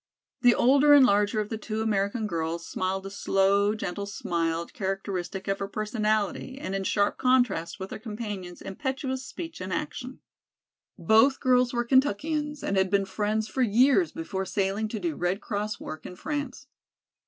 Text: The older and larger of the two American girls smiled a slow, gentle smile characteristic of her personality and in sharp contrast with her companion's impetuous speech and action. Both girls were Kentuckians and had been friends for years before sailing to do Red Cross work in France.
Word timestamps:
The 0.41 0.55
older 0.55 0.95
and 0.95 1.05
larger 1.05 1.39
of 1.39 1.49
the 1.49 1.59
two 1.59 1.83
American 1.83 2.25
girls 2.25 2.65
smiled 2.65 3.05
a 3.05 3.11
slow, 3.11 3.75
gentle 3.75 4.07
smile 4.07 4.65
characteristic 4.65 5.47
of 5.47 5.59
her 5.59 5.67
personality 5.67 6.57
and 6.59 6.73
in 6.73 6.83
sharp 6.85 7.19
contrast 7.19 7.79
with 7.79 7.91
her 7.91 7.99
companion's 7.99 8.63
impetuous 8.63 9.23
speech 9.23 9.61
and 9.61 9.71
action. 9.71 10.21
Both 10.97 11.39
girls 11.39 11.71
were 11.71 11.85
Kentuckians 11.85 12.63
and 12.63 12.77
had 12.77 12.89
been 12.89 13.05
friends 13.05 13.47
for 13.47 13.61
years 13.61 14.11
before 14.11 14.43
sailing 14.45 14.87
to 14.87 14.99
do 14.99 15.15
Red 15.15 15.39
Cross 15.39 15.79
work 15.79 16.07
in 16.07 16.15
France. 16.15 16.65